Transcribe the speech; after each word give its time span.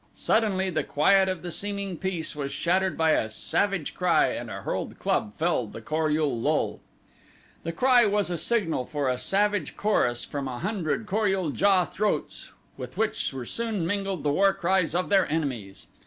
Suddenly 0.15 0.71
the 0.71 0.83
quiet 0.83 1.29
of 1.29 1.43
that 1.43 1.51
seeming 1.51 1.95
peace 1.95 2.35
was 2.35 2.51
shattered 2.51 2.97
by 2.97 3.11
a 3.11 3.29
savage 3.29 3.93
cry 3.93 4.29
and 4.29 4.49
a 4.49 4.63
hurled 4.63 4.97
club 4.97 5.35
felled 5.35 5.75
a 5.75 5.79
Kor 5.81 6.09
ul 6.09 6.41
lul. 6.41 6.79
The 7.61 7.71
cry 7.71 8.07
was 8.07 8.31
a 8.31 8.35
signal 8.39 8.87
for 8.87 9.09
a 9.09 9.19
savage 9.19 9.77
chorus 9.77 10.25
from 10.25 10.47
a 10.47 10.57
hundred 10.57 11.05
Kor 11.05 11.27
ul 11.27 11.51
JA 11.55 11.85
throats 11.85 12.51
with 12.77 12.97
which 12.97 13.31
were 13.31 13.45
soon 13.45 13.85
mingled 13.85 14.23
the 14.23 14.33
war 14.33 14.53
cries 14.55 14.95
of 14.95 15.09
their 15.09 15.31
enemies. 15.31 15.85